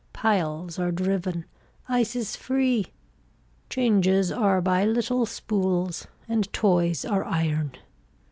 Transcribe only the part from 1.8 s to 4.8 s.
Ice is free. Changes are